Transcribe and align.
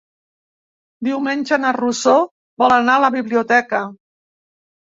Diumenge 1.07 1.59
na 1.65 1.75
Rosó 1.77 2.17
vol 2.65 2.75
anar 2.81 2.97
a 2.99 3.05
la 3.07 3.13
biblioteca. 3.19 3.87